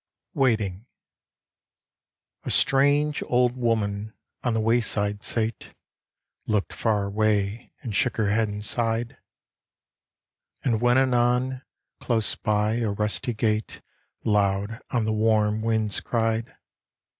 [0.33, 0.87] WAITING
[2.43, 5.75] A STRANGE old woman on the wayside sate,
[6.47, 9.17] Looked far away and shook her head and sighed.
[10.63, 11.61] And when anon,
[11.99, 13.81] close by, a rusty gate
[14.23, 16.55] Loud on the warm winds cried.